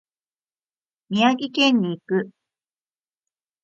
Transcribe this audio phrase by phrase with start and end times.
[1.11, 2.31] 宮城県に行く。